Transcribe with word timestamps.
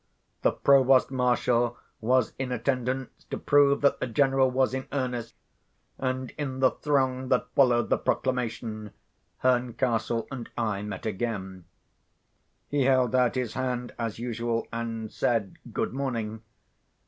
The 0.41 0.49
provost 0.51 1.11
marshal 1.11 1.77
was 1.99 2.33
in 2.39 2.51
attendance, 2.51 3.25
to 3.29 3.37
prove 3.37 3.81
that 3.81 3.99
the 3.99 4.07
General 4.07 4.49
was 4.49 4.73
in 4.73 4.87
earnest; 4.91 5.35
and 5.99 6.31
in 6.39 6.59
the 6.59 6.71
throng 6.71 7.27
that 7.29 7.53
followed 7.53 7.91
the 7.91 7.99
proclamation, 7.99 8.93
Herncastle 9.43 10.27
and 10.31 10.49
I 10.57 10.81
met 10.81 11.05
again. 11.05 11.65
He 12.67 12.85
held 12.85 13.13
out 13.13 13.35
his 13.35 13.53
hand, 13.53 13.93
as 13.99 14.17
usual, 14.17 14.65
and 14.73 15.11
said, 15.13 15.59
"Good 15.71 15.93
morning." 15.93 16.41